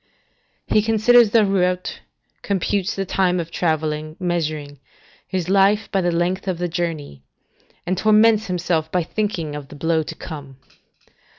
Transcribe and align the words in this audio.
["He 0.65 0.81
considers 0.81 1.29
the 1.29 1.45
route, 1.45 1.99
computes 2.41 2.95
the 2.95 3.05
time 3.05 3.39
of 3.39 3.51
travelling, 3.51 4.15
measuring 4.19 4.79
his 5.27 5.47
life 5.47 5.91
by 5.91 6.01
the 6.01 6.11
length 6.11 6.47
of 6.47 6.57
the 6.57 6.67
journey; 6.67 7.21
and 7.85 7.95
torments 7.95 8.47
himself 8.47 8.91
by 8.91 9.03
thinking 9.03 9.55
of 9.55 9.67
the 9.67 9.75
blow 9.75 10.01
to 10.01 10.15
come." 10.15 10.57